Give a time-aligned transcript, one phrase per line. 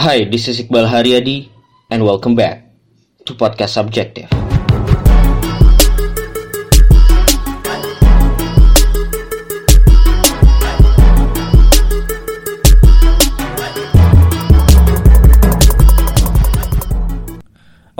[0.00, 1.52] Hi, this is Iqbal Haryadi
[1.92, 2.72] and welcome back
[3.28, 4.32] to Podcast Subjective.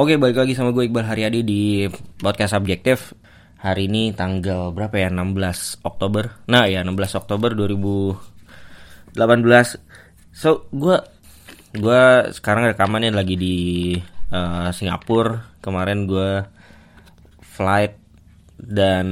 [0.00, 1.84] Oke, balik lagi sama gue Iqbal Haryadi di
[2.16, 3.12] Podcast Subjektif
[3.60, 5.12] Hari ini tanggal berapa ya?
[5.12, 9.20] 16 Oktober Nah ya 16 Oktober 2018
[10.32, 11.19] So, gue
[11.70, 12.02] gue
[12.34, 13.56] sekarang rekamannya lagi di
[14.34, 15.58] uh, Singapura.
[15.60, 16.42] Kemarin gue
[17.42, 17.94] flight
[18.56, 19.06] dan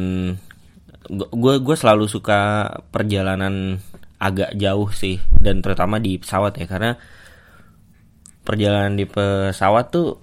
[1.09, 3.80] gue gue selalu suka perjalanan
[4.19, 6.98] agak jauh sih dan terutama di pesawat ya karena
[8.42, 10.19] perjalanan di pesawat tuh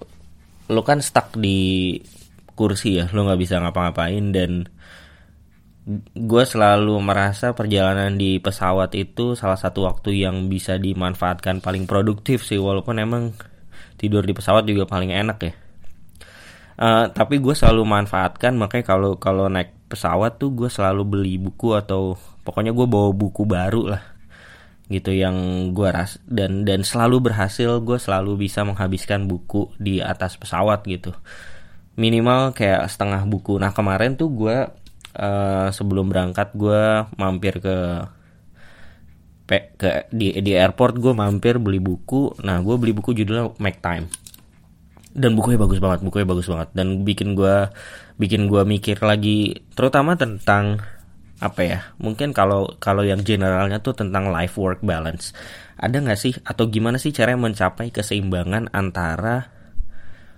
[0.68, 1.96] lo kan stuck di
[2.54, 4.68] kursi ya lo nggak bisa ngapa-ngapain dan
[6.18, 12.42] gue selalu merasa perjalanan di pesawat itu salah satu waktu yang bisa dimanfaatkan paling produktif
[12.42, 13.30] sih walaupun emang
[13.94, 15.54] tidur di pesawat juga paling enak ya.
[16.76, 21.72] Uh, tapi gue selalu manfaatkan makanya kalau kalau naik pesawat tuh gue selalu beli buku
[21.72, 24.02] atau pokoknya gue bawa buku baru lah
[24.86, 30.34] gitu yang gue ras dan dan selalu berhasil gue selalu bisa menghabiskan buku di atas
[30.34, 31.14] pesawat gitu.
[31.96, 33.56] Minimal kayak setengah buku.
[33.56, 34.56] Nah kemarin tuh gue
[35.16, 37.76] uh, sebelum berangkat gue mampir ke
[39.46, 42.34] ke di di airport gue mampir beli buku.
[42.42, 44.06] Nah gue beli buku judulnya Make Time.
[45.16, 46.68] Dan bukunya bagus banget bukunya bagus banget.
[46.76, 47.70] Dan bikin gue
[48.20, 50.82] bikin gue mikir lagi terutama tentang
[51.36, 55.32] apa ya mungkin kalau kalau yang generalnya tuh tentang life work balance.
[55.78, 59.52] Ada nggak sih atau gimana sih cara mencapai keseimbangan antara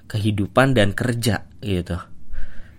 [0.09, 2.18] kehidupan dan kerja gitu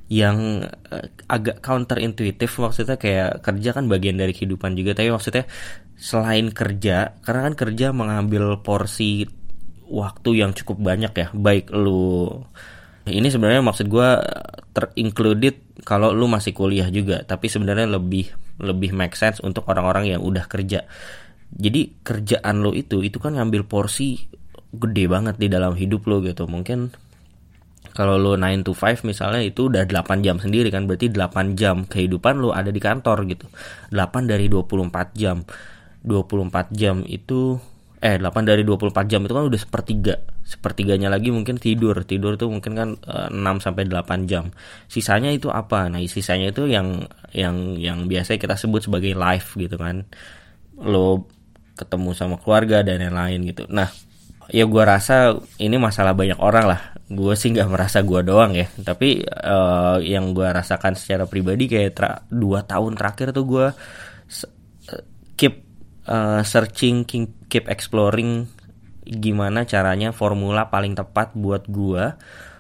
[0.10, 4.98] yang uh, agak counterintuitif maksudnya kayak kerja kan bagian dari kehidupan juga.
[4.98, 5.46] Tapi maksudnya
[5.96, 9.30] selain kerja karena kan kerja mengambil porsi
[9.86, 11.28] waktu yang cukup banyak ya.
[11.32, 12.42] Baik lu
[13.06, 14.10] ini sebenarnya maksud gue
[14.74, 17.22] terincluded kalau lu masih kuliah juga.
[17.22, 20.90] Tapi sebenarnya lebih lebih make sense untuk orang-orang yang udah kerja.
[21.50, 24.26] Jadi kerjaan lo itu itu kan ngambil porsi
[24.70, 26.50] gede banget di dalam hidup lo gitu.
[26.50, 27.09] Mungkin
[27.94, 30.86] kalau lo 9 to 5 misalnya itu udah 8 jam sendiri kan.
[30.86, 33.50] Berarti 8 jam kehidupan lo ada di kantor gitu.
[33.92, 35.44] 8 dari 24 jam.
[36.00, 37.60] 24 jam itu
[38.00, 40.16] eh 8 dari 24 jam itu kan udah sepertiga.
[40.48, 41.98] Sepertiganya lagi mungkin tidur.
[42.08, 44.54] Tidur tuh mungkin kan e, eh, 6 sampai 8 jam.
[44.88, 45.92] Sisanya itu apa?
[45.92, 50.08] Nah sisanya itu yang yang yang biasa kita sebut sebagai life gitu kan.
[50.80, 51.28] Lo
[51.76, 53.64] ketemu sama keluarga dan lain-lain gitu.
[53.72, 53.88] Nah
[54.50, 56.82] ya gue rasa ini masalah banyak orang lah.
[57.10, 58.68] Gue sih nggak merasa gue doang ya.
[58.70, 63.68] Tapi uh, yang gue rasakan secara pribadi kayak tra- dua tahun terakhir tuh gue
[65.40, 65.64] keep
[66.12, 67.08] uh, searching
[67.48, 68.52] keep exploring
[69.08, 72.20] gimana caranya formula paling tepat buat gua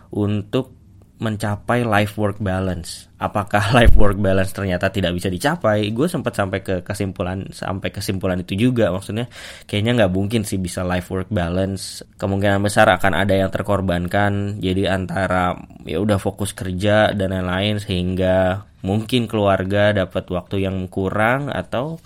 [0.10, 0.79] untuk
[1.20, 3.12] mencapai life work balance.
[3.20, 5.92] Apakah life work balance ternyata tidak bisa dicapai?
[5.92, 8.88] Gue sempat sampai ke kesimpulan sampai kesimpulan itu juga.
[8.90, 9.28] Maksudnya
[9.68, 12.02] kayaknya nggak mungkin sih bisa life work balance.
[12.16, 14.64] Kemungkinan besar akan ada yang terkorbankan.
[14.64, 21.52] Jadi antara ya udah fokus kerja dan lain-lain sehingga mungkin keluarga dapat waktu yang kurang
[21.52, 22.00] atau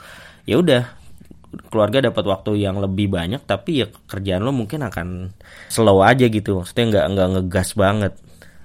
[0.50, 1.04] ya udah
[1.70, 5.30] keluarga dapat waktu yang lebih banyak tapi ya kerjaan lo mungkin akan
[5.70, 8.14] slow aja gitu maksudnya nggak nggak ngegas banget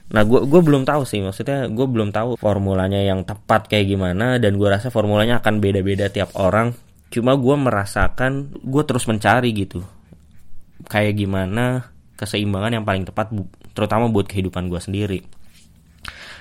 [0.09, 4.41] nah gue gue belum tahu sih maksudnya gue belum tahu formulanya yang tepat kayak gimana
[4.41, 6.73] dan gue rasa formulanya akan beda-beda tiap orang.
[7.09, 9.81] Cuma gue merasakan gue terus mencari gitu
[10.89, 13.31] kayak gimana keseimbangan yang paling tepat
[13.77, 15.21] terutama buat kehidupan gue sendiri.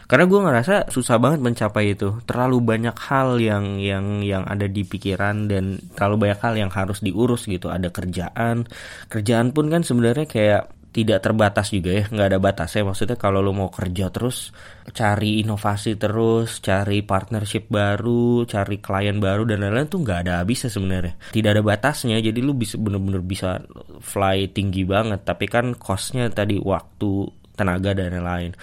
[0.07, 2.23] Karena gue ngerasa susah banget mencapai itu.
[2.23, 7.03] Terlalu banyak hal yang yang yang ada di pikiran dan terlalu banyak hal yang harus
[7.03, 7.67] diurus gitu.
[7.67, 8.63] Ada kerjaan.
[9.11, 10.63] Kerjaan pun kan sebenarnya kayak
[10.97, 14.49] tidak terbatas juga ya nggak ada batas ya maksudnya kalau lo mau kerja terus
[14.89, 20.73] cari inovasi terus cari partnership baru cari klien baru dan lain-lain tuh nggak ada habisnya
[20.73, 21.13] sebenarnya.
[21.29, 23.61] Tidak ada batasnya jadi lo bisa bener-bener bisa
[24.01, 25.21] fly tinggi banget.
[25.21, 28.57] Tapi kan costnya tadi waktu tenaga dan lain-lain.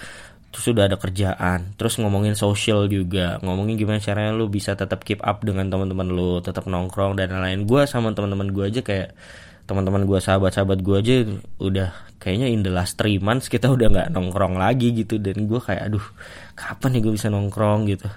[0.51, 3.39] Terus sudah ada kerjaan terus ngomongin sosial juga.
[3.47, 7.63] Ngomongin gimana caranya lu bisa tetap keep up dengan teman-teman lu tetap nongkrong dan lain-lain.
[7.63, 9.15] Gue sama teman-teman gue aja kayak
[9.65, 11.15] teman-teman gue sahabat-sahabat gue aja
[11.57, 11.89] udah
[12.25, 15.21] kayaknya in the last three months kita udah nggak nongkrong lagi gitu.
[15.21, 16.01] Dan gue kayak aduh
[16.57, 17.85] kapan nih gue bisa nongkrong?
[17.85, 18.09] gitu.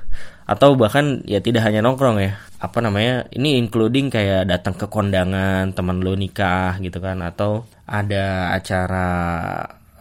[0.49, 5.77] Atau bahkan ya tidak hanya nongkrong ya apa namanya ini including kayak datang ke kondangan
[5.77, 7.21] teman lo nikah gitu kan.
[7.21, 9.09] Atau ada acara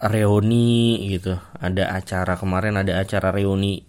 [0.08, 1.36] reuni gitu.
[1.60, 3.84] Ada acara kemarin ada acara reuni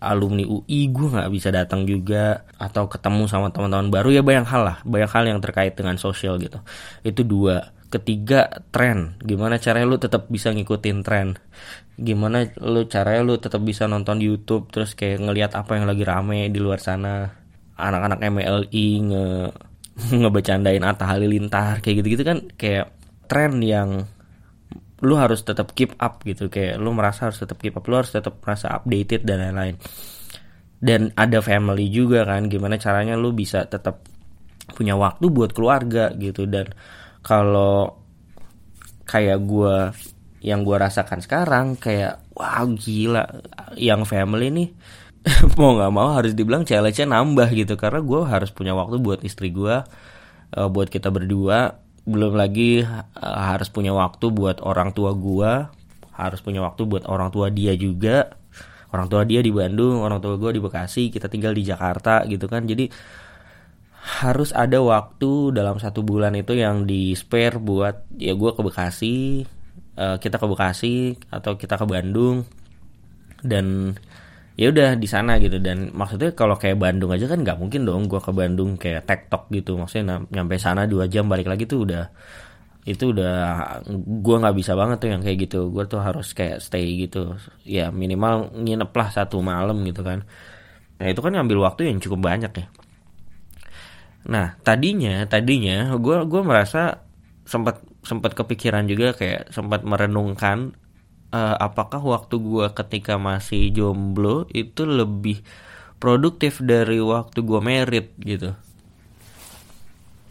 [0.00, 2.48] alumni UI gue nggak bisa datang juga.
[2.56, 6.40] Atau ketemu sama teman-teman baru ya banyak hal lah banyak hal yang terkait dengan sosial
[6.40, 6.64] gitu.
[7.04, 9.18] Itu dua ketiga tren.
[9.20, 11.36] Gimana caranya lu tetap bisa ngikutin tren?
[11.98, 16.48] Gimana lu caranya lu tetap bisa nonton YouTube terus kayak ngelihat apa yang lagi rame
[16.48, 17.28] di luar sana?
[17.76, 19.26] Anak-anak MLI nge
[20.22, 22.94] ngebecandain Atta Halilintar kayak gitu-gitu kan kayak
[23.28, 24.08] tren yang
[25.00, 26.46] lu harus tetap keep up gitu.
[26.46, 29.76] Kayak lu merasa harus tetap keep up lu harus tetap merasa updated dan lain-lain.
[30.80, 34.00] Dan ada family juga kan gimana caranya lu bisa tetap
[34.72, 36.48] punya waktu buat keluarga gitu.
[36.48, 36.72] Dan
[37.20, 38.00] kalau
[39.04, 39.76] kayak gue
[40.40, 43.28] yang gue rasakan sekarang kayak wah gila
[43.76, 44.68] yang family nih
[45.60, 47.76] mau nggak mau harus dibilang challenge-nya nambah gitu.
[47.76, 49.84] Karena gue harus punya waktu buat istri gue
[50.56, 51.76] uh, buat kita berdua.
[52.08, 55.52] Belum lagi uh, harus punya waktu buat orang tua gue
[56.16, 58.32] harus punya waktu buat orang tua dia juga.
[58.90, 62.48] Orang tua dia di Bandung orang tua gue di Bekasi kita tinggal di Jakarta gitu
[62.48, 62.64] kan.
[62.64, 62.88] Jadi
[64.00, 69.44] harus ada waktu dalam satu bulan itu yang di spare buat ya gue ke Bekasi
[70.00, 72.48] uh, kita ke Bekasi atau kita ke Bandung.
[73.44, 73.96] Dan
[74.56, 75.60] ya udah di sana gitu.
[75.60, 79.52] Dan maksudnya kalau kayak Bandung aja kan nggak mungkin dong gue ke Bandung kayak tektok
[79.52, 79.76] gitu.
[79.76, 82.04] Maksudnya nyampe sana dua jam balik lagi tuh udah
[82.88, 83.36] itu udah
[84.24, 85.68] gue nggak bisa banget tuh yang kayak gitu.
[85.68, 87.36] Gue tuh harus kayak stay gitu.
[87.68, 90.24] Ya minimal nginep lah satu malam gitu kan.
[91.00, 92.66] Nah itu kan ngambil waktu yang cukup banyak ya
[94.24, 97.00] nah tadinya tadinya gue gue merasa
[97.48, 100.76] sempat sempat kepikiran juga kayak sempat merenungkan
[101.34, 105.40] uh, apakah waktu gue ketika masih jomblo itu lebih
[106.00, 108.56] produktif dari waktu gue merit gitu.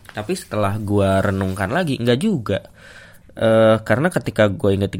[0.10, 2.60] Tapi setelah gue renungkan lagi nggak juga.
[3.40, 4.92] Uh, karena ketika gue inget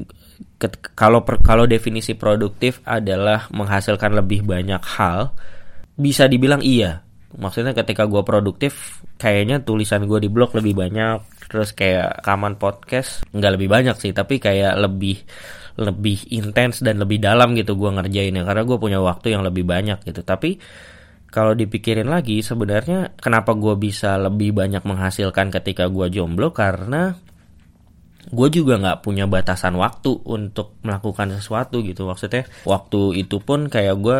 [0.96, 5.36] kalau kalau definisi produktif adalah menghasilkan lebih banyak hal
[6.00, 7.04] bisa dibilang iya
[7.38, 13.22] maksudnya ketika gue produktif kayaknya tulisan gue di blog lebih banyak terus kayak kaman podcast
[13.34, 15.22] nggak lebih banyak sih tapi kayak lebih
[15.80, 20.04] lebih intens dan lebih dalam gitu gue ngerjainnya karena gue punya waktu yang lebih banyak
[20.04, 20.22] gitu.
[20.28, 20.60] Tapi
[21.32, 26.52] kalau dipikirin lagi sebenarnya kenapa gue bisa lebih banyak menghasilkan ketika gue jomblo?
[26.52, 27.16] Karena
[28.30, 32.04] gue juga nggak punya batasan waktu untuk melakukan sesuatu gitu.
[32.04, 34.18] Maksudnya waktu itu pun kayak gue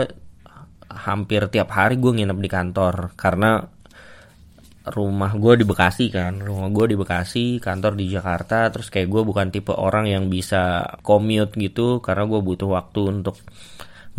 [0.90, 3.14] hampir tiap hari gue nginep di kantor.
[3.14, 3.62] Karena
[4.90, 6.42] rumah gue di Bekasi kan.
[6.42, 8.68] Rumah gue di Bekasi kantor di Jakarta.
[8.74, 12.02] Terus kayak gue bukan tipe orang yang bisa commute gitu.
[12.02, 13.38] Karena gue butuh waktu untuk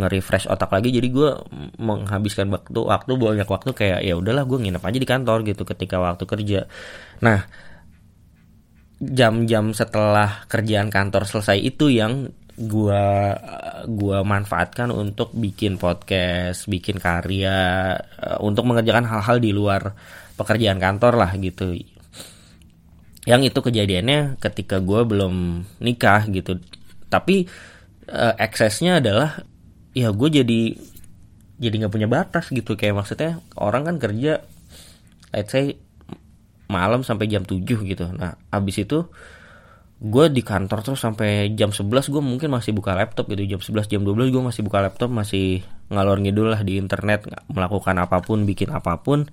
[0.00, 0.88] nge-refresh otak lagi.
[0.94, 1.30] Jadi gue
[1.76, 6.00] menghabiskan waktu waktu banyak waktu kayak ya udahlah gue nginep aja di kantor gitu ketika
[6.00, 6.60] waktu kerja.
[7.20, 7.44] Nah
[9.00, 12.28] jam-jam setelah kerjaan kantor selesai itu yang
[12.60, 13.04] gue
[13.88, 19.96] gua manfaatkan untuk bikin podcast, bikin karya, eh, untuk mengerjakan hal-hal di luar
[20.36, 21.72] pekerjaan kantor lah gitu.
[23.24, 26.60] Yang itu kejadiannya ketika gue belum nikah gitu.
[27.08, 27.48] Tapi
[28.08, 28.36] uh,
[28.96, 29.44] adalah
[29.92, 30.62] ya gue jadi
[31.60, 32.76] jadi nggak punya batas gitu.
[32.76, 34.40] Kayak maksudnya orang kan kerja
[35.36, 35.76] let's say
[36.70, 38.06] malam sampai jam 7 gitu.
[38.16, 39.04] Nah abis itu
[40.00, 43.44] gue di kantor terus sampai jam 11 gue mungkin masih buka laptop gitu.
[43.44, 45.60] Jam 11 jam 12 gue masih buka laptop masih
[45.92, 49.28] ngalor ngidul lah di internet melakukan apa pun bikin apa pun.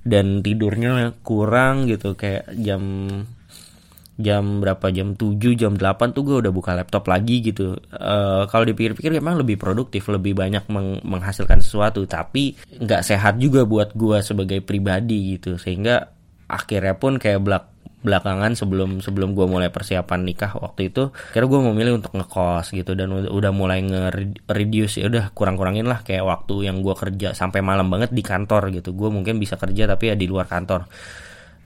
[0.00, 2.80] Dan tidurnya kurang gitu kayak jam
[4.16, 4.88] jam berapa?
[4.88, 7.76] Jam 7 jam 8 tuh gue udah buka laptop lagi gitu.
[7.92, 12.08] Uh, kalau dipikir-pikir emang lebih produktif lebih banyak meng menghasilkan sesuatu.
[12.08, 15.60] Tapi nggak sehat juga buat gue sebagai pribadi gitu.
[15.60, 16.08] Sehingga
[16.48, 17.75] akhirnya pun kayak belak
[18.06, 22.94] belakangan sebelum sebelum gue mulai persiapan nikah waktu itu kira gue memilih untuk ngekos gitu
[22.94, 27.90] dan udah mulai nge-reduce ya udah kurang-kurangin lah kayak waktu yang gue kerja sampai malam
[27.90, 28.94] banget di kantor gitu.
[28.94, 30.86] Gue mungkin bisa kerja tapi ya di luar kantor.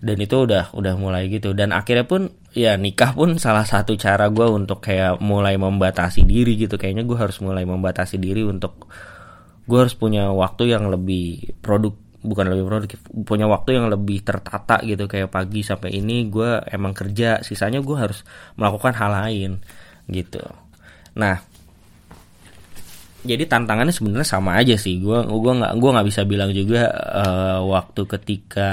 [0.01, 1.53] Dan itu udah udah mulai gitu.
[1.53, 6.57] Dan akhirnya pun ya nikah pun salah satu cara gue untuk kayak mulai membatasi diri
[6.57, 6.81] gitu.
[6.81, 8.89] Kayaknya gue harus mulai membatasi diri untuk
[9.69, 14.81] gue harus punya waktu yang lebih produk bukan lebih produktif punya waktu yang lebih tertata
[14.85, 18.21] gitu kayak pagi sampai ini gue emang kerja sisanya gue harus
[18.61, 19.51] melakukan hal lain
[20.09, 20.45] gitu.
[21.17, 21.51] Nah
[23.21, 24.97] jadi tantangannya sebenarnya sama aja sih.
[24.97, 28.71] Gue gua nggak gua nggak bisa bilang juga uh, waktu ketika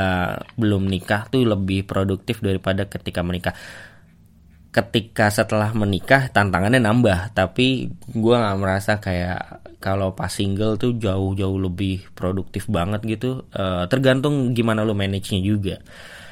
[0.55, 3.51] belum nikah tuh lebih produktif daripada ketika menikah
[4.77, 7.33] ketika setelah menikah tantangannya nambah.
[7.33, 13.49] Tapi gue nggak merasa kayak kalau pas single tuh jauh-jauh lebih produktif banget gitu.
[13.49, 15.81] Uh, tergantung gimana lo manage-nya juga.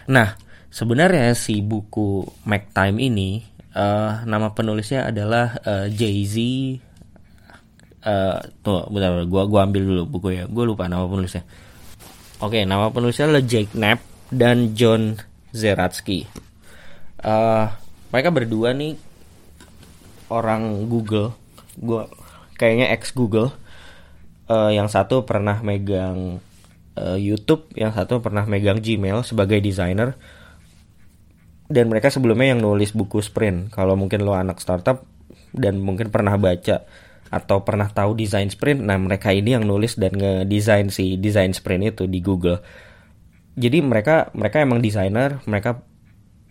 [0.06, 0.38] Nah
[0.70, 3.42] sebenarnya si buku Mac Time ini
[3.74, 6.36] uh, nama penulisnya adalah uh, Jay Z
[8.06, 11.42] uh, tuh bentar gue gua ambil dulu buku ya gue lupa nama penulisnya.
[12.44, 14.00] Oke nama penulisnya adalah Jake Knapp
[14.30, 15.18] dan John
[15.56, 16.28] Zeratsky.
[17.26, 17.72] Uh,
[18.16, 18.96] mereka berdua nih
[20.32, 21.36] orang Google.
[21.76, 22.08] Gue
[22.56, 23.52] kayaknya ex Google.
[24.48, 26.40] Uh, yang satu pernah megang
[26.96, 30.16] uh, YouTube yang satu pernah megang Gmail sebagai desainer
[31.66, 33.74] dan mereka sebelumnya yang nulis buku sprint.
[33.76, 35.04] Kalau mungkin lo anak startup
[35.52, 36.88] dan mungkin pernah baca
[37.34, 42.00] atau pernah tahu desain sprint nah mereka ini yang nulis dan ngedesain si desain sprint
[42.00, 42.64] itu di Google.
[43.60, 45.84] Jadi mereka mereka emang desainer mereka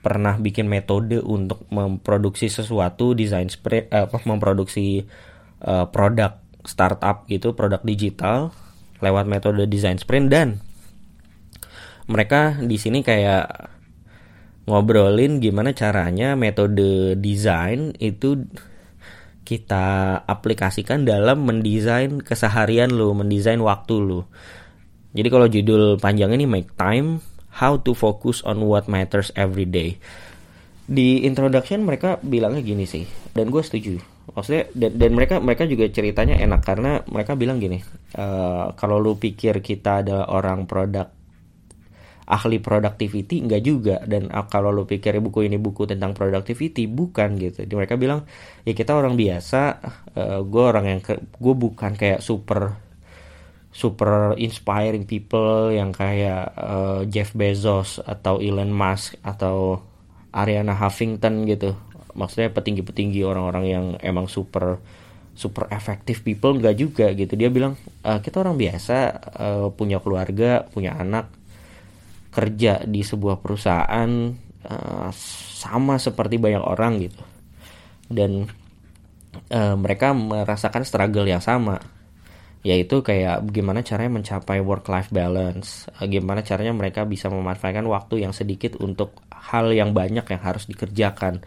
[0.04, 5.08] pernah bikin metode untuk memproduksi sesuatu desain sprint uh, memproduksi
[5.64, 6.36] uh, produk
[6.68, 8.52] startup gitu produk digital
[9.00, 10.60] lewat metode desain sprint dan
[12.04, 13.72] mereka di sini kayak
[14.68, 18.44] ngobrolin gimana caranya metode desain itu
[19.44, 24.20] kita aplikasikan dalam mendesain keseharian lo, mendesain waktu lo.
[25.12, 27.20] Jadi kalau judul panjang ini make time,
[27.58, 29.96] how to focus on what matters every day.
[30.84, 33.96] Di introduction mereka bilangnya gini sih, dan gue setuju.
[34.34, 37.80] Maksudnya dan, dan mereka mereka juga ceritanya enak karena mereka bilang gini,
[38.18, 41.08] uh, kalau lu pikir kita adalah orang produk
[42.24, 47.36] ahli productivity enggak juga dan ah, kalau lo pikir buku ini buku tentang productivity bukan
[47.36, 48.24] gitu mereka bilang
[48.64, 49.60] ya kita orang biasa
[50.16, 52.83] uh, eh, gue orang yang gue bukan kayak super
[53.74, 59.82] super inspiring people yang kayak uh, Jeff Bezos atau Elon Musk atau
[60.30, 61.74] Ariana Huffington gitu.
[62.14, 64.78] Maksudnya petinggi-petinggi orang-orang yang emang super
[65.34, 67.34] super efektif people enggak juga gitu.
[67.34, 67.74] Dia bilang
[68.06, 68.96] uh, kita orang biasa
[69.34, 71.26] uh, punya keluarga punya anak
[72.30, 74.10] kerja di sebuah perusahaan
[74.70, 75.10] uh,
[75.58, 77.22] sama seperti banyak orang gitu.
[78.06, 78.46] Dan
[79.50, 82.03] uh, mereka merasakan struggle yang sama
[82.64, 88.24] yaitu kayak gimana caranya mencapai work life balance uh, gimana caranya mereka bisa memanfaatkan waktu
[88.24, 91.44] yang sedikit untuk hal yang banyak yang harus dikerjakan.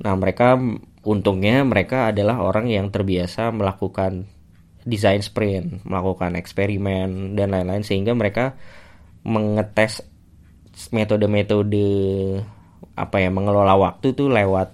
[0.00, 0.56] Nah mereka
[1.04, 4.24] untungnya mereka adalah orang yang terbiasa melakukan
[4.88, 8.56] design sprint melakukan eksperimen dan lain-lain sehingga mereka
[9.26, 10.00] mengetes
[10.94, 11.88] metode-metode
[12.96, 14.72] apa ya mengelola waktu tuh lewat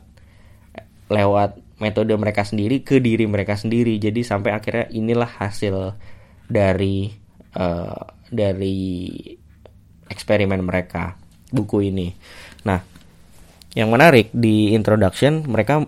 [1.10, 3.98] lewat metode mereka sendiri ke diri mereka sendiri.
[3.98, 5.98] Jadi sampai akhirnya inilah hasil
[6.46, 7.10] dari
[7.58, 9.18] uh, dari
[10.06, 11.18] eksperimen mereka
[11.50, 12.14] buku ini.
[12.62, 12.78] Nah
[13.74, 15.82] yang menarik di introduction mereka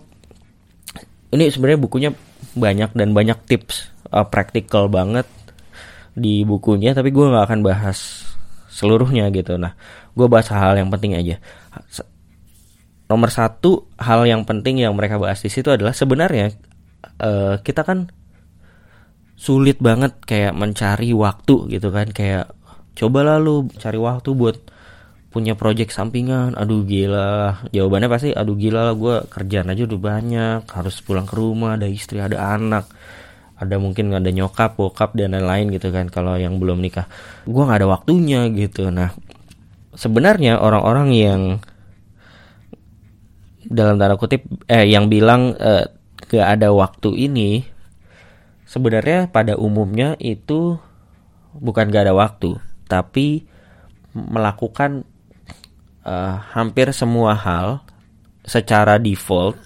[1.31, 2.11] ini sebenarnya bukunya
[2.59, 5.31] banyak dan banyak tips uh, praktikal banget
[6.15, 8.27] di bukunya tapi gue nggak akan bahas
[8.75, 9.55] seluruhnya gitu.
[9.55, 9.79] Nah
[10.15, 11.39] gue bahas hal, yang penting aja
[13.05, 16.57] nomor satu hal yang penting yang mereka bahas di situ adalah sebenarnya
[17.21, 18.09] uh, kita kan
[19.35, 22.09] sulit banget kayak mencari waktu gitu kan.
[22.15, 22.55] Kayak
[22.95, 24.57] coba lalu cari waktu buat
[25.29, 26.55] punya project sampingan.
[26.57, 27.67] Aduh gila.
[27.75, 31.91] Jawabannya pasti aduh gila lah gue kerjaan aja udah banyak harus pulang ke rumah ada
[31.91, 32.87] istri ada anak
[33.55, 37.07] ada mungkin ada nyokap bokap dan lain-lain gitu kan kalau yang belum nikah.
[37.45, 38.89] Gue nggak ada waktunya gitu.
[38.89, 39.11] Nah
[39.95, 41.43] sebenarnya orang-orang yang
[43.75, 45.91] dalam tanda kutip eh yang bilang eh,
[46.31, 47.67] gak ada waktu ini
[48.65, 50.79] sebenarnya pada umumnya itu
[51.59, 53.45] bukan gak ada waktu tapi
[54.15, 55.03] melakukan
[56.07, 57.83] uh, hampir semua hal
[58.47, 59.59] secara default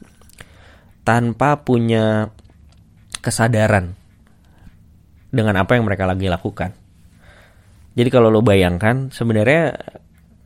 [1.05, 2.33] tanpa punya
[3.21, 3.93] kesadaran
[5.29, 6.73] dengan apa yang mereka lagi lakukan.
[7.93, 9.75] Jadi kalau lo bayangkan sebenarnya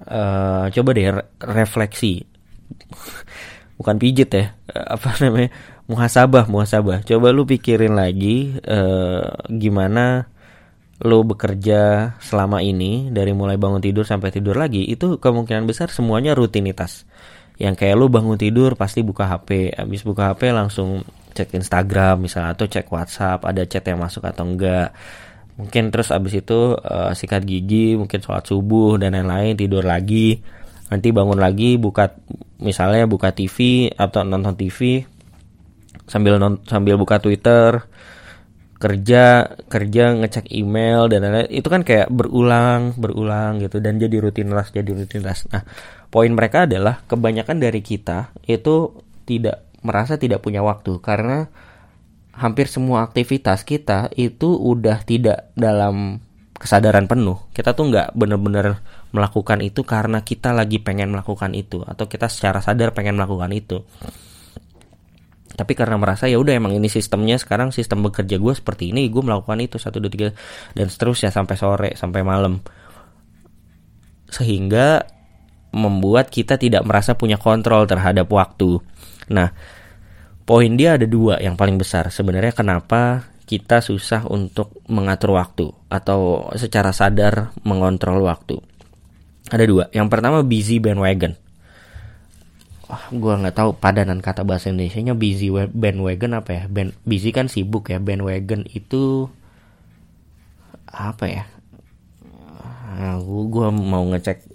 [0.09, 1.07] uh, coba deh
[1.45, 2.25] refleksi,
[3.83, 5.51] bukan pijit ya, apa namanya
[5.91, 7.03] muhasabah muhasabah.
[7.03, 10.31] Coba lu pikirin lagi uh, gimana
[11.03, 16.39] lo bekerja selama ini dari mulai bangun tidur sampai tidur lagi itu kemungkinan besar semuanya
[16.39, 17.03] rutinitas.
[17.59, 21.03] Yang kayak lo bangun tidur pasti buka HP habis buka HP langsung
[21.35, 24.95] cek Instagram misalnya atau cek WhatsApp ada chat yang masuk atau enggak.
[25.59, 30.41] Mungkin terus abis itu uh, sikat gigi mungkin sholat subuh dan lain-lain tidur lagi
[30.93, 32.13] nanti bangun lagi buka
[32.61, 35.09] misalnya buka TV atau nonton TV
[36.05, 37.81] sambil non, sambil buka Twitter
[38.77, 41.49] kerja kerja ngecek email dan lain-lain.
[41.49, 45.49] Itu kan kayak berulang berulang gitu dan jadi rutinitas jadi rutinitas.
[45.49, 45.65] Nah
[46.13, 48.93] poin mereka adalah kebanyakan dari kita itu
[49.25, 51.49] tidak merasa tidak punya waktu karena
[52.37, 56.19] hampir semua aktivitas kita itu udah tidak dalam
[56.63, 57.51] kesadaran penuh.
[57.51, 58.79] Kita tuh nggak bener-bener
[59.11, 63.83] melakukan itu karena kita lagi pengen melakukan itu atau kita secara sadar pengen melakukan itu.
[65.53, 69.21] Tapi karena merasa ya udah emang ini sistemnya sekarang sistem bekerja gue seperti ini, gue
[69.21, 70.29] melakukan itu satu dua tiga
[70.73, 72.63] dan seterusnya sampai sore sampai malam.
[74.33, 75.05] Sehingga
[75.77, 78.81] membuat kita tidak merasa punya kontrol terhadap waktu.
[79.29, 79.53] Nah,
[80.49, 82.09] poin dia ada dua yang paling besar.
[82.09, 88.57] Sebenarnya kenapa kita susah untuk mengatur waktu atau secara sadar mengontrol waktu.
[89.53, 89.85] Ada dua.
[89.93, 91.37] Yang pertama busy bandwagon.
[92.89, 96.63] Wah, gue nggak tahu padanan kata bahasa Indonesia-nya busy bandwagon apa ya?
[96.73, 98.01] Band, busy kan sibuk ya.
[98.01, 99.29] Bandwagon itu
[100.89, 101.45] apa ya?
[102.97, 104.49] Nah, gue mau ngecek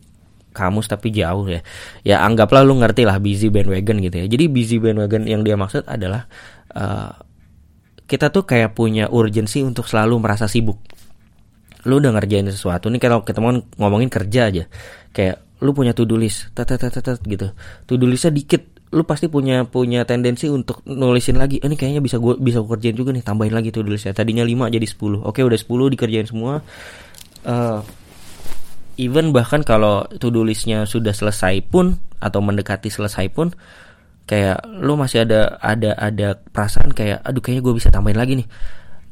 [0.58, 1.62] kamus tapi jauh ya.
[2.02, 4.26] Ya anggaplah lu ngerti lah busy bandwagon gitu ya.
[4.26, 6.26] Jadi busy bandwagon yang dia maksud adalah
[6.74, 7.27] uh,
[8.08, 10.80] kita tuh kayak punya urgensi untuk selalu merasa sibuk.
[11.84, 14.64] Lu udah ngerjain sesuatu nih kalau kita mau ngomongin kerja aja.
[15.12, 16.72] Kayak lu punya to-do list, tet
[17.28, 17.48] gitu.
[17.86, 18.64] To-do listnya dikit,
[18.96, 21.60] lu pasti punya punya tendensi untuk nulisin lagi.
[21.60, 24.16] Ini kayaknya bisa gua bisa gua kerjain juga nih, tambahin lagi to-do listnya.
[24.16, 25.28] Tadinya 5 jadi 10.
[25.28, 26.64] Oke, udah 10 dikerjain semua.
[27.44, 27.84] Uh,
[28.96, 33.54] even bahkan kalau to-do listnya sudah selesai pun atau mendekati selesai pun
[34.28, 38.48] kayak lu masih ada ada ada perasaan kayak aduh kayaknya gue bisa tambahin lagi nih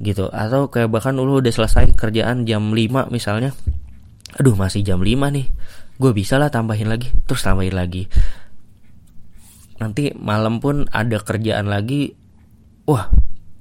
[0.04, 0.28] gitu.
[0.28, 3.56] Atau kayak bahkan lu udah selesai kerjaan jam 5 misalnya
[4.36, 5.48] aduh masih jam 5 nih
[5.96, 8.12] gue bisa lah tambahin lagi terus tambahin lagi.
[9.80, 12.12] Nanti malam pun ada kerjaan lagi
[12.84, 13.08] wah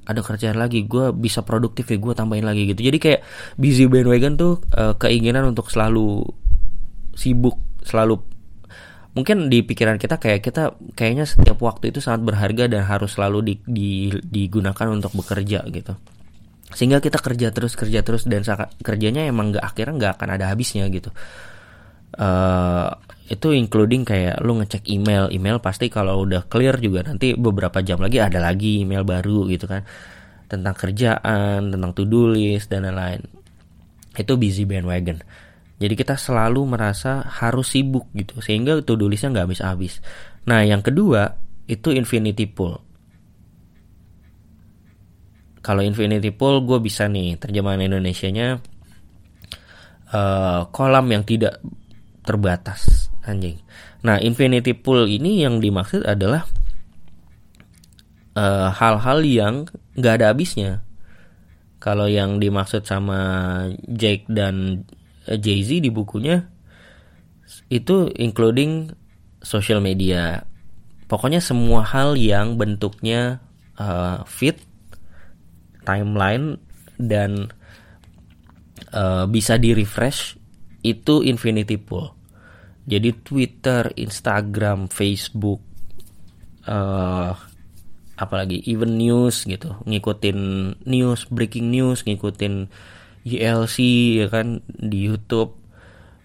[0.05, 2.83] ada kerjaan lagi gue bisa produktif ya gue tambahin lagi gitu.
[2.83, 3.21] Jadi kayak
[3.55, 6.27] busy bandwagon tuh uh, keinginan untuk selalu
[7.15, 7.57] sibuk
[7.87, 8.34] selalu
[9.15, 13.39] mungkin di pikiran kita kayak kita kayaknya setiap waktu itu sangat berharga dan harus selalu
[13.47, 15.95] di, di, digunakan untuk bekerja gitu.
[16.75, 18.43] Sehingga kita kerja terus kerja terus dan
[18.83, 21.15] kerjanya emang nggak akhirnya nggak akan ada habisnya gitu.
[22.15, 22.91] Uh,
[23.31, 25.31] itu including kayak lu ngecek email.
[25.31, 29.71] Email pasti kalau udah clear juga nanti beberapa jam lagi ada lagi email baru gitu
[29.71, 29.87] kan.
[30.51, 33.23] Tentang kerjaan tentang to do list dan lain-lain.
[34.19, 35.23] Itu busy bandwagon
[35.79, 39.99] jadi kita selalu merasa harus sibuk gitu sehingga to do listnya nggak habis-habis
[40.47, 41.35] nah yang kedua
[41.67, 42.79] itu infinity pool
[45.65, 48.61] kalau infinity pool gue bisa nih terjemahan Indonesia-nya
[50.13, 51.65] uh, kolam yang tidak
[52.21, 53.61] terbatas anjing.
[54.05, 56.45] Nah, infinity pool ini yang dimaksud adalah
[58.37, 59.55] eh, hal-hal uh, yang
[59.97, 60.85] nggak ada habisnya.
[61.81, 63.21] Kalau yang dimaksud sama
[63.85, 64.85] Jake dan
[65.29, 66.45] eh, Jay Z di bukunya
[67.69, 68.93] itu including
[69.45, 70.49] social media.
[71.05, 73.45] Pokoknya semua hal yang bentuknya
[73.77, 74.57] uh, fit,
[75.85, 76.57] timeline
[76.97, 77.53] dan
[78.97, 80.41] uh, bisa di refresh
[80.81, 82.13] itu infinity pool.
[82.85, 85.61] Jadi Twitter, Instagram, Facebook,
[86.69, 87.33] uh,
[88.17, 90.39] apalagi even news gitu, ngikutin
[90.85, 92.69] news, breaking news, ngikutin
[93.25, 93.77] YLC
[94.25, 95.57] ya kan di YouTube.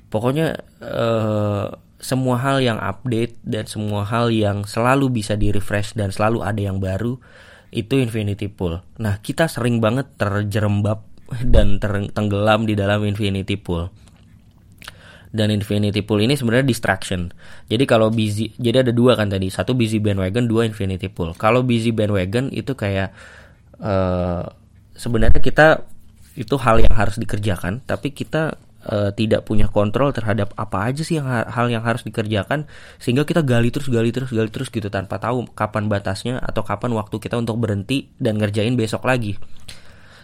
[0.10, 6.12] Pokoknya uh, semua hal yang update dan semua hal yang selalu bisa di refresh dan
[6.12, 7.20] selalu ada yang baru
[7.70, 8.82] itu infinity pool.
[9.00, 11.06] Nah kita sering banget terjerembab
[11.54, 11.78] dan
[12.12, 13.94] tenggelam di dalam infinity pool
[15.30, 17.30] dan infinity pool ini sebenarnya distraction.
[17.70, 21.38] Jadi kalau busy, jadi ada dua kan tadi, satu busy bandwagon, dua infinity pool.
[21.38, 23.14] Kalau busy bandwagon itu kayak
[23.78, 24.44] uh,
[24.98, 25.86] sebenarnya kita
[26.40, 28.56] itu hal yang harus dikerjakan, tapi kita
[28.88, 32.64] uh, tidak punya kontrol terhadap apa aja sih yang hal yang harus dikerjakan,
[32.96, 36.96] sehingga kita gali terus, gali terus, gali terus gitu tanpa tahu kapan batasnya atau kapan
[36.96, 39.36] waktu kita untuk berhenti dan ngerjain besok lagi.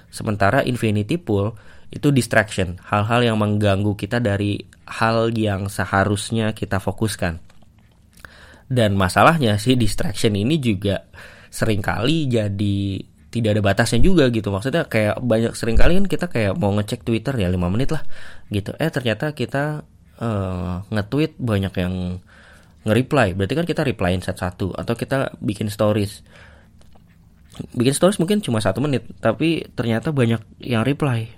[0.08, 1.52] Sementara infinity pool
[1.92, 7.44] itu distraction, hal-hal yang mengganggu kita dari hal yang seharusnya kita fokuskan.
[8.66, 11.06] Dan masalahnya sih distraction ini juga
[11.52, 13.04] sering kali jadi
[13.36, 14.48] tidak ada batasnya juga gitu.
[14.48, 18.08] Maksudnya kayak banyak sering kali kan kita kayak mau ngecek Twitter ya 5 menit lah
[18.48, 18.72] gitu.
[18.80, 19.84] Eh ternyata kita
[20.24, 22.24] uh, nge-tweet banyak yang
[22.88, 23.36] nge-reply.
[23.36, 26.24] Berarti kan kita replyin satu-satu atau kita bikin stories.
[27.76, 31.32] Bikin stories mungkin cuma satu menit, tapi ternyata banyak yang reply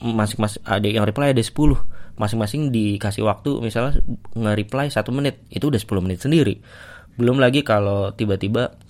[0.00, 1.52] masing-masing ada yang reply ada 10
[2.16, 4.00] masing-masing dikasih waktu misalnya
[4.32, 6.64] nge-reply satu menit itu udah 10 menit sendiri
[7.20, 8.80] belum lagi kalau tiba-tiba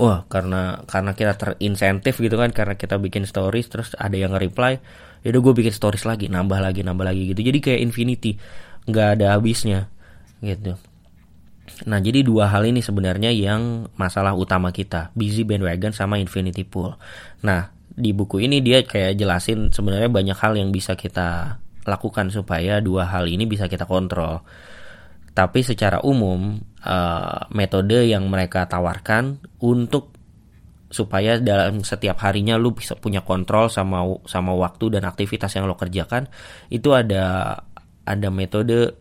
[0.00, 4.80] wah karena karena kita terinsentif gitu kan karena kita bikin stories terus ada yang nge-reply
[5.20, 8.40] ya udah gue bikin stories lagi nambah lagi nambah lagi gitu jadi kayak infinity
[8.88, 9.92] nggak ada habisnya
[10.40, 10.80] gitu
[11.86, 16.98] Nah, jadi dua hal ini sebenarnya yang masalah utama kita, busy bandwagon sama infinity pool.
[17.46, 22.84] Nah, di buku ini dia kayak jelasin sebenarnya banyak hal yang bisa kita lakukan supaya
[22.84, 24.44] dua hal ini bisa kita kontrol.
[25.30, 30.16] Tapi secara umum uh, metode yang mereka tawarkan untuk
[30.90, 35.78] supaya dalam setiap harinya lu bisa punya kontrol sama sama waktu dan aktivitas yang lo
[35.78, 36.26] kerjakan
[36.66, 37.54] itu ada
[38.02, 38.98] ada metode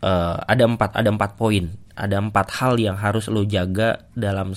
[0.00, 1.68] uh, ada empat ada empat poin.
[2.00, 4.56] Ada empat hal yang harus lo jaga dalam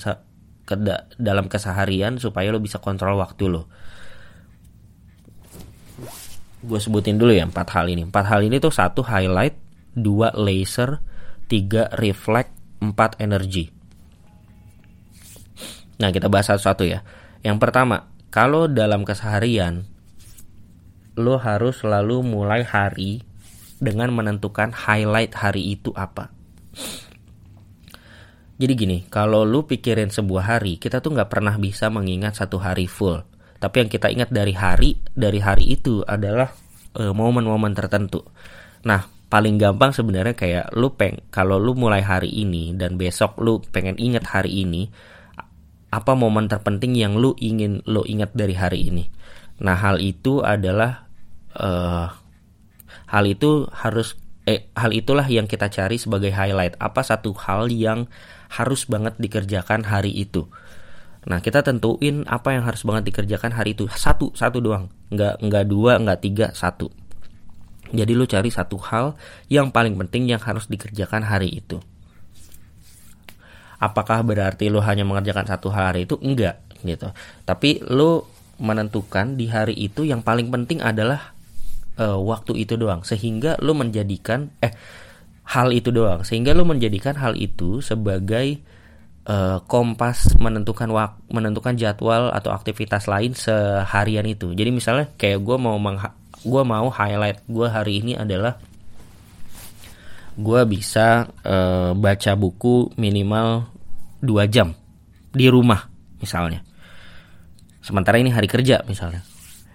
[0.64, 0.74] ke,
[1.20, 3.68] dalam keseharian supaya lo bisa kontrol waktu lo.
[6.64, 8.08] Gue sebutin dulu ya empat hal ini.
[8.08, 9.60] Empat hal ini tuh satu highlight
[9.94, 11.00] dua laser
[11.46, 12.52] tiga reflect
[12.82, 13.70] empat energi
[15.98, 17.00] nah kita bahas satu-satu ya
[17.46, 19.86] yang pertama kalau dalam keseharian
[21.14, 23.22] lo harus selalu mulai hari
[23.78, 26.34] dengan menentukan highlight hari itu apa
[28.54, 32.86] jadi gini, kalau lu pikirin sebuah hari, kita tuh nggak pernah bisa mengingat satu hari
[32.86, 33.18] full.
[33.58, 36.54] Tapi yang kita ingat dari hari, dari hari itu adalah
[36.94, 38.22] momen eh, momen-momen tertentu.
[38.86, 39.02] Nah,
[39.34, 43.98] paling gampang sebenarnya kayak lu peng, kalau lu mulai hari ini dan besok lu pengen
[43.98, 44.86] ingat hari ini,
[45.90, 49.10] apa momen terpenting yang lu ingin lu ingat dari hari ini.
[49.58, 51.10] Nah, hal itu adalah
[51.58, 52.14] uh,
[53.10, 54.14] hal itu harus
[54.46, 56.78] eh hal itulah yang kita cari sebagai highlight.
[56.78, 58.06] Apa satu hal yang
[58.54, 60.46] harus banget dikerjakan hari itu.
[61.26, 65.64] Nah kita tentuin apa yang harus banget dikerjakan hari itu satu satu doang, nggak nggak
[65.64, 66.92] dua nggak tiga satu.
[67.94, 69.14] Jadi lu cari satu hal
[69.46, 71.78] yang paling penting yang harus dikerjakan hari itu.
[73.78, 76.18] Apakah berarti lu hanya mengerjakan satu hal hari itu?
[76.18, 77.14] Enggak gitu.
[77.46, 78.26] Tapi lu
[78.58, 81.34] menentukan di hari itu yang paling penting adalah
[81.98, 84.70] uh, waktu itu doang sehingga lu menjadikan eh
[85.44, 88.62] hal itu doang sehingga lo menjadikan hal itu sebagai
[89.28, 95.56] uh, kompas menentukan wak menentukan jadwal atau aktivitas lain seharian itu jadi misalnya kayak gue
[95.60, 95.76] mau
[96.44, 98.60] gue mau highlight gue hari ini adalah
[100.34, 103.66] gue bisa uh, baca buku minimal
[104.20, 104.76] 2 jam
[105.32, 105.88] di rumah
[106.20, 106.60] misalnya
[107.80, 109.24] sementara ini hari kerja misalnya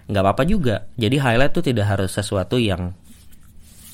[0.09, 2.93] nggak apa-apa juga jadi highlight tuh tidak harus sesuatu yang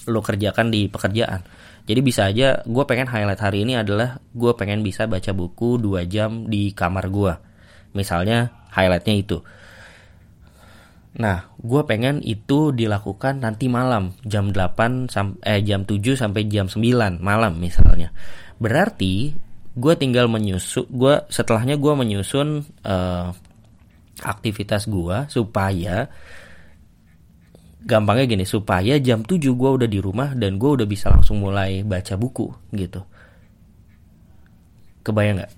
[0.06, 1.42] lo kerjakan di pekerjaan
[1.86, 6.02] jadi bisa aja gue pengen highlight hari ini adalah gue pengen bisa baca buku 2
[6.10, 7.34] jam di kamar gue.
[7.94, 9.38] Misalnya highlightnya itu.
[11.16, 16.68] Nah, gue pengen itu dilakukan nanti malam jam 8 sampai eh jam 7 sampai jam
[16.68, 18.12] 9 malam misalnya.
[18.60, 19.32] Berarti
[19.76, 23.28] gue tinggal menyusun gue setelahnya gue menyusun uh,
[24.24, 26.08] aktivitas gue supaya
[27.86, 31.84] gampangnya gini supaya jam 7 gue udah di rumah dan gue udah bisa langsung mulai
[31.84, 33.04] baca buku gitu
[35.04, 35.54] kebayang nggak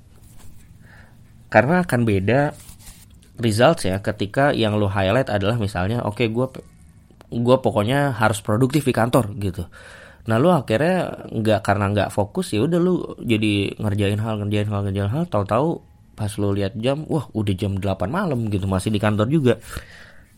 [1.47, 2.39] karena akan beda
[3.37, 6.47] results ya ketika yang lo highlight adalah misalnya oke okay, gue
[7.27, 9.67] gue pokoknya harus produktif di kantor gitu.
[10.27, 14.81] Nah lo akhirnya nggak karena nggak fokus ya udah lo jadi ngerjain hal ngerjain hal
[14.87, 15.79] ngerjain hal tahu-tahu
[16.17, 19.53] pas lo lihat jam wah udah jam 8 malam gitu masih di kantor juga.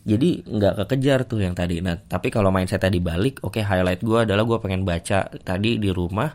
[0.00, 1.80] Jadi nggak kekejar tuh yang tadi.
[1.84, 5.80] Nah tapi kalau mindset tadi balik oke okay, highlight gue adalah gue pengen baca tadi
[5.80, 6.30] di rumah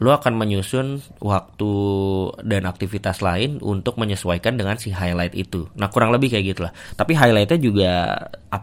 [0.00, 1.72] lo akan menyusun waktu
[2.40, 5.68] dan aktivitas lain untuk menyesuaikan dengan si highlight itu.
[5.76, 6.72] Nah kurang lebih kayak gitulah.
[6.96, 7.92] Tapi highlightnya juga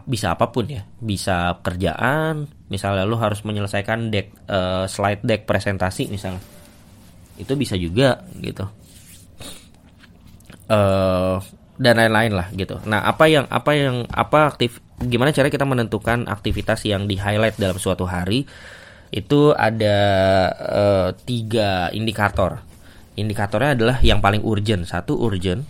[0.02, 0.82] bisa apa pun ya.
[0.98, 6.42] Bisa kerjaan, misalnya lo harus menyelesaikan deck uh, slide deck presentasi misalnya.
[7.38, 8.66] Itu bisa juga gitu.
[10.66, 11.38] Uh,
[11.78, 12.82] dan lain-lain lah gitu.
[12.82, 17.54] Nah, apa yang apa yang apa aktif gimana cara kita menentukan aktivitas yang di highlight
[17.62, 18.42] dalam suatu hari?
[19.08, 19.98] Itu ada
[20.54, 22.60] uh, tiga indikator.
[23.18, 24.86] Indikatornya adalah yang paling urgent.
[24.86, 25.64] Satu urgent.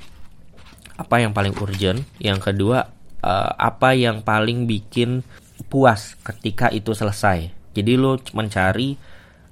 [0.98, 2.02] Apa yang paling urgent?
[2.18, 2.90] Yang kedua
[3.22, 5.22] uh, apa yang paling bikin
[5.70, 7.50] puas ketika itu selesai.
[7.74, 8.98] Jadi lo mencari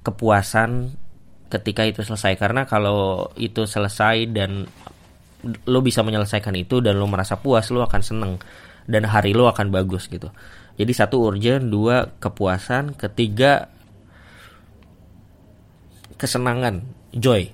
[0.03, 0.91] kepuasan
[1.47, 4.67] ketika itu selesai karena kalau itu selesai dan
[5.67, 8.33] lo bisa menyelesaikan itu dan lo merasa puas lo akan seneng
[8.87, 10.27] dan hari lo akan bagus gitu
[10.75, 13.71] jadi satu urgent dua kepuasan ketiga
[16.17, 17.49] kesenangan joy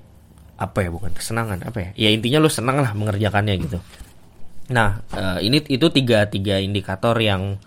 [0.56, 3.78] apa ya bukan kesenangan apa ya ya intinya lo senang lah mengerjakannya gitu
[4.72, 7.60] nah uh, ini itu tiga tiga indikator yang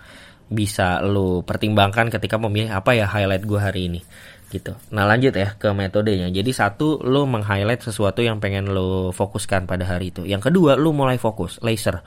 [0.47, 4.01] bisa lo pertimbangkan ketika memilih apa ya highlight gue hari ini
[4.47, 4.71] gitu.
[4.95, 6.31] Nah lanjut ya ke metodenya.
[6.31, 10.23] Jadi satu lo meng-highlight sesuatu yang pengen lo fokuskan pada hari itu.
[10.23, 11.99] Yang kedua lo mulai fokus laser.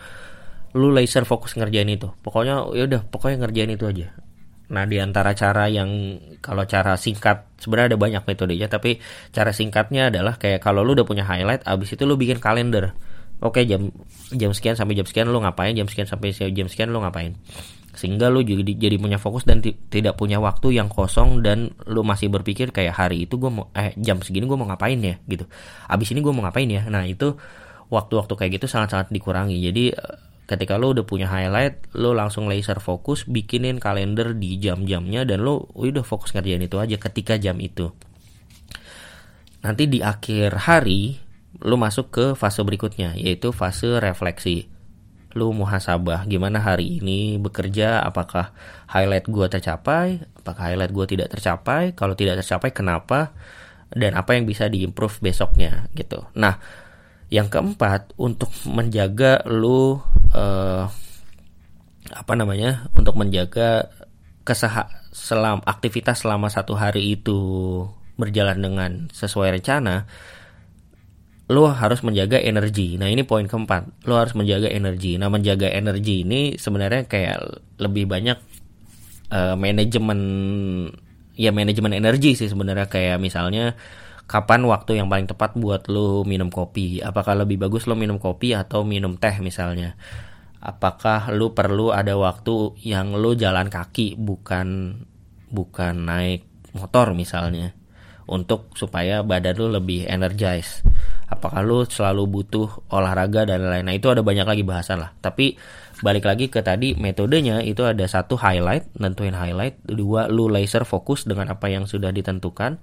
[0.72, 2.08] Lo laser fokus ngerjain itu.
[2.24, 4.08] Pokoknya ya udah pokoknya ngerjain itu aja.
[4.70, 9.02] Nah di antara cara yang kalau cara singkat sebenarnya ada banyak metodenya tapi
[9.34, 12.94] cara singkatnya adalah kayak kalau lo udah punya highlight abis itu lo bikin kalender.
[13.40, 13.90] Oke jam
[14.30, 17.34] jam sekian sampai jam sekian lo ngapain, jam sekian sampai jam sekian lo ngapain?
[17.90, 22.30] Sehingga lu juga jadi punya fokus dan tidak punya waktu yang kosong dan lu masih
[22.30, 25.18] berpikir kayak hari itu gue mau eh jam segini gue mau ngapain ya?
[25.26, 25.50] Gitu.
[25.90, 26.86] Abis ini gue mau ngapain ya?
[26.86, 27.34] Nah itu
[27.90, 29.58] waktu-waktu kayak gitu sangat-sangat dikurangi.
[29.58, 29.90] Jadi
[30.50, 35.70] ketika lo udah punya highlight lo langsung laser fokus bikinin kalender di jam-jamnya dan lo
[35.78, 37.94] udah fokus ngerjain itu aja ketika jam itu.
[39.62, 41.22] Nanti di akhir hari
[41.62, 44.66] lo masuk ke fase berikutnya yaitu fase refleksi.
[45.38, 48.50] Lu muhasabah gimana hari ini bekerja apakah
[48.90, 53.30] highlight gua tercapai apakah highlight gua tidak tercapai kalau tidak tercapai kenapa
[53.94, 56.26] dan apa yang bisa diimprove besoknya gitu.
[56.34, 56.58] Nah
[57.30, 60.02] yang keempat untuk menjaga lu
[60.34, 60.84] uh,
[62.10, 63.90] apa namanya untuk menjaga
[64.42, 67.38] keseha selam aktivitas selama satu hari itu
[68.18, 70.06] berjalan dengan sesuai rencana
[71.50, 72.94] lo harus menjaga energi.
[72.94, 75.18] Nah ini poin keempat, lo harus menjaga energi.
[75.18, 77.38] Nah menjaga energi ini sebenarnya kayak
[77.82, 78.38] lebih banyak
[79.34, 80.20] uh, manajemen
[81.34, 83.74] ya manajemen energi sih sebenarnya kayak misalnya
[84.30, 87.02] kapan waktu yang paling tepat buat lo minum kopi.
[87.02, 89.98] Apakah lebih bagus lo minum kopi atau minum teh misalnya?
[90.62, 95.02] Apakah lo perlu ada waktu yang lo jalan kaki bukan
[95.50, 96.46] bukan naik
[96.78, 97.74] motor misalnya
[98.30, 100.86] untuk supaya badan lo lebih energize?
[101.26, 103.82] Apakah lu selalu butuh olahraga dan lain-lain?
[103.82, 105.10] Nah itu ada banyak lagi bahasan lah.
[105.18, 105.58] Tapi
[106.06, 109.82] balik lagi ke tadi metodenya itu ada satu highlight nentuin highlight.
[109.82, 112.78] Dua lu laser fokus dengan apa yang sudah ditentukan.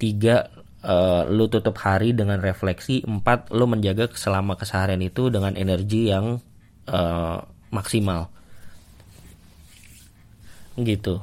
[0.00, 6.08] Tiga uh, lu tutup hari dengan refleksi empat lu menjaga selama keseharian itu dengan energi
[6.12, 6.40] yang
[6.88, 7.38] uh,
[7.72, 8.32] maksimal.
[10.76, 11.20] Gitu.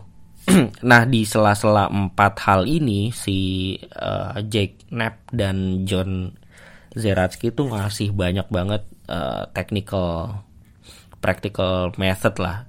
[0.89, 6.31] Nah di sela-sela empat hal ini si uh, Jake Knapp dan John
[6.95, 10.39] Zeratsky itu ngasih banyak banget uh, technical
[11.19, 12.63] practical method lah.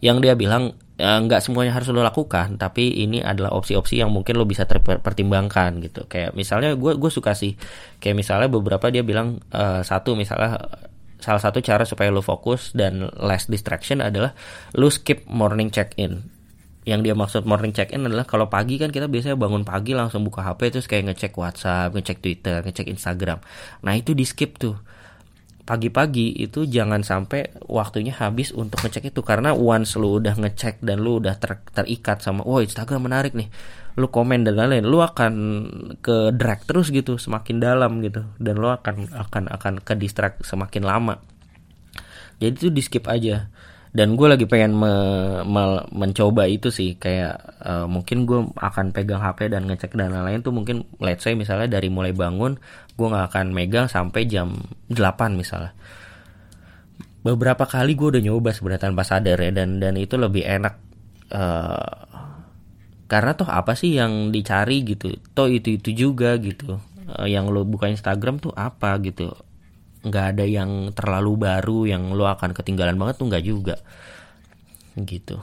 [0.00, 4.44] Yang dia bilang nggak semuanya harus lo lakukan tapi ini adalah opsi-opsi yang mungkin lo
[4.44, 7.56] bisa terpertimbangkan gitu kayak misalnya gue gue suka sih
[7.98, 10.60] kayak misalnya beberapa dia bilang uh, satu misalnya
[11.20, 14.32] salah satu cara supaya lo fokus dan less distraction adalah
[14.76, 16.24] lo skip morning check in
[16.88, 20.24] yang dia maksud morning check in adalah kalau pagi kan kita biasanya bangun pagi langsung
[20.24, 23.38] buka HP terus kayak ngecek WhatsApp, ngecek Twitter, ngecek Instagram.
[23.84, 24.80] Nah, itu di skip tuh.
[25.70, 30.98] Pagi-pagi itu jangan sampai waktunya habis untuk ngecek itu karena once lu udah ngecek dan
[30.98, 33.46] lu udah ter terikat sama wah Instagram menarik nih.
[33.94, 35.32] Lu komen dan lain-lain, lu akan
[36.02, 40.82] ke drag terus gitu semakin dalam gitu dan lu akan akan akan ke distract semakin
[40.82, 41.22] lama.
[42.42, 43.46] Jadi itu di skip aja
[43.90, 44.92] dan gue lagi pengen me,
[45.42, 50.46] me, mencoba itu sih kayak uh, mungkin gue akan pegang HP dan ngecek dan lain-lain
[50.46, 52.54] tuh mungkin let's say misalnya dari mulai bangun
[53.00, 54.52] gue nggak akan megang sampai jam
[54.92, 55.72] 8 misalnya.
[57.24, 60.76] Beberapa kali gue udah nyoba sebenarnya tanpa sadar ya dan dan itu lebih enak
[61.32, 62.00] uh,
[63.08, 65.16] karena toh apa sih yang dicari gitu?
[65.32, 66.76] Toh itu itu juga gitu.
[67.08, 69.32] Uh, yang lo buka Instagram tuh apa gitu?
[70.04, 73.76] Nggak ada yang terlalu baru yang lo akan ketinggalan banget tuh nggak juga.
[74.96, 75.36] Gitu.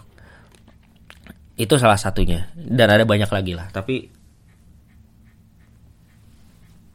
[1.57, 2.53] Itu salah satunya.
[2.53, 3.69] Dan ada banyak lagi lah.
[3.73, 4.16] Tapi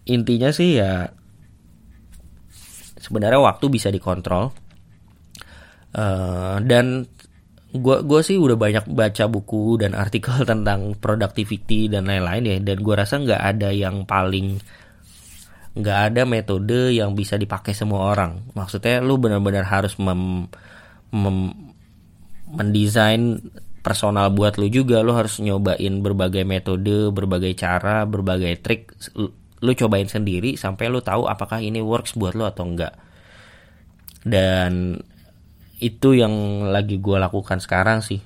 [0.06, 1.14] intinya sih ya
[3.02, 4.54] sebenarnya waktu bisa dikontrol.
[5.92, 7.04] Uh, dan
[7.72, 12.56] gue gue sih udah banyak baca buku dan artikel tentang productivity dan lain-lain ya.
[12.62, 14.62] Dan gue rasa nggak ada yang paling
[15.72, 18.46] nggak ada metode yang bisa dipakai semua orang.
[18.54, 20.46] Maksudnya lu benar-benar harus mem,
[21.10, 21.38] mem,
[22.52, 23.40] mendesain
[23.82, 25.02] personal buat lu juga.
[25.02, 28.94] Lu harus nyobain berbagai metode berbagai cara berbagai trik
[29.62, 32.94] lu, cobain sendiri sampai lu tahu apakah ini works buat lu atau enggak.
[34.22, 34.98] Dan
[35.82, 38.22] itu yang lagi gue lakukan sekarang sih.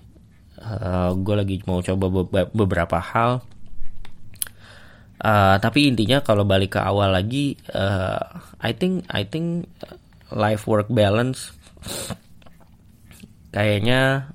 [0.60, 2.06] Uh, eh, gue lagi mau coba
[2.52, 3.44] beberapa hal.
[5.16, 8.20] Uh, tapi intinya kalau balik ke awal lagi, uh,
[8.60, 9.64] I think I think
[10.28, 11.56] life work balance
[13.56, 14.28] kayaknya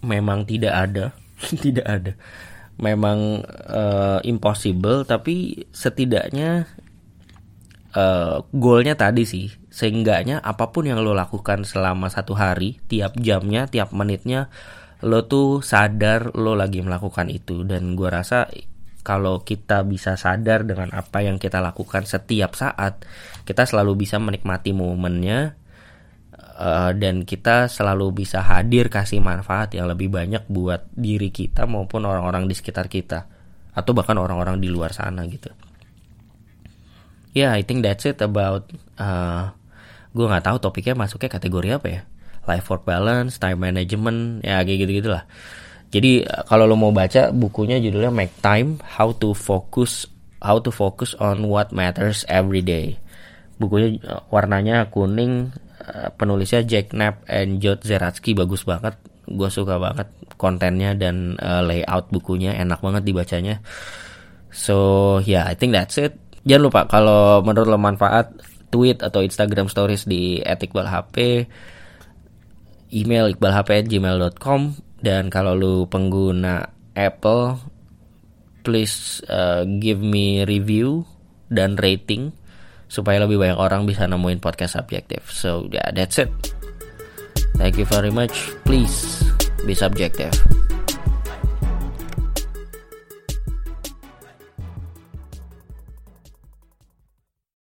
[0.00, 1.04] memang tidak ada,
[1.64, 2.12] tidak ada.
[2.74, 6.66] Memang uh, impossible, tapi setidaknya
[7.94, 13.70] uh, goalnya tadi sih, seenggaknya apa pun yang lo lakukan selama satu hari, tiap jamnya,
[13.70, 14.50] tiap menitnya,
[15.06, 17.62] lo tuh sadar lo lagi melakukan itu.
[17.62, 18.50] Dan gue rasa
[19.04, 23.04] kalau kita bisa sadar dengan apa yang kita lakukan setiap saat,
[23.46, 25.63] kita selalu bisa menikmati momennya
[26.58, 32.06] uh, dan kita selalu bisa hadir kasih manfaat yang lebih banyak buat diri kita maupun
[32.06, 33.26] orang-orang di sekitar kita
[33.74, 35.50] atau bahkan orang-orang di luar sana gitu.
[37.34, 39.50] Ya, yeah, I think that's it about uh,
[40.14, 42.00] gue nggak tahu topiknya masuknya kategori apa ya.
[42.46, 45.26] Life work balance, time management, ya kayak gitu gitulah.
[45.90, 50.10] Jadi kalau lo mau baca bukunya judulnya Make Time How to Focus
[50.42, 52.98] How to Focus on What Matters Every Day.
[53.56, 53.98] Bukunya
[54.30, 58.32] warnanya kuning uh, penulisnya Jack Knapp and Jod Zeratsky.
[58.34, 58.98] Bagus banget.
[59.24, 62.54] Gue suka banget kontennya dan uh, layout bukunya.
[62.58, 63.64] Enak banget dibacanya.
[64.54, 66.14] So yeah I think that's it.
[66.44, 68.36] Jangan lupa kalau menurut lo manfaat
[68.68, 71.16] tweet atau Instagram stories di @iqbalhp
[72.94, 74.60] email iqbalhp@gmail.com
[75.00, 77.58] dan kalau lu pengguna Apple
[78.66, 81.06] please uh, give me review
[81.52, 82.34] dan rating
[82.94, 85.26] supaya lebih banyak orang bisa nemuin podcast subjektif.
[85.34, 86.30] So yeah, that's it.
[87.58, 88.54] Thank you very much.
[88.62, 89.26] Please
[89.66, 90.63] be subjective.